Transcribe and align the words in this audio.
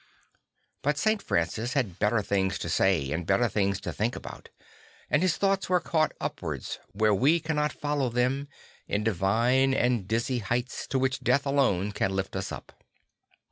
But 0.81 0.97
St. 0.97 1.21
Francis 1.21 1.73
had 1.73 1.99
better 1.99 2.23
things 2.23 2.57
to 2.57 2.69
say 2.69 3.11
and 3.11 3.23
better 3.23 3.47
things 3.47 3.79
to 3.81 3.93
think 3.93 4.15
about, 4.15 4.49
and 5.11 5.21
his 5.21 5.37
thoughts 5.37 5.69
were 5.69 5.79
caught 5.79 6.13
upwards 6.19 6.79
where 6.91 7.13
we 7.13 7.39
cannot 7.39 7.71
follow 7.71 8.09
them, 8.09 8.47
in 8.87 9.03
divine 9.03 9.75
and 9.75 10.07
dizzy 10.07 10.39
heights 10.39 10.87
to 10.87 10.97
which 10.97 11.19
death 11.19 11.45
alone 11.45 11.91
can 11.91 12.15
lift 12.15 12.35
us 12.35 12.51
up. 12.51 12.83